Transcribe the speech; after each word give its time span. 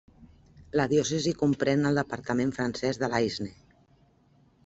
La 0.79 0.85
diòcesi 0.93 1.33
comprèn 1.41 1.89
el 1.91 2.01
departament 2.01 2.55
francès 2.57 3.01
de 3.03 3.13
l'Aisne. 3.15 3.53